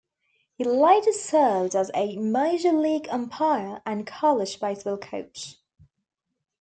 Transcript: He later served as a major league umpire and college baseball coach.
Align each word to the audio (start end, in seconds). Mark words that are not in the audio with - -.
He 0.55 0.63
later 0.63 1.11
served 1.11 1.75
as 1.75 1.91
a 1.93 2.17
major 2.17 2.71
league 2.73 3.07
umpire 3.11 3.83
and 3.85 4.07
college 4.07 4.59
baseball 4.59 4.97
coach. 4.97 5.57